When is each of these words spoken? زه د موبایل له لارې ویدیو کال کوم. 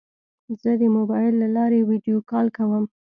زه 0.61 0.71
د 0.81 0.83
موبایل 0.97 1.33
له 1.41 1.47
لارې 1.55 1.79
ویدیو 1.89 2.17
کال 2.31 2.47
کوم. 2.57 2.83